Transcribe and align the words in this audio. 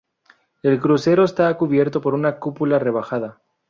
El 0.63 0.79
crucero 0.81 1.23
está 1.23 1.55
cubierto 1.57 2.01
por 2.01 2.15
una 2.15 2.39
cúpula 2.39 2.79
rebajada. 2.79 3.39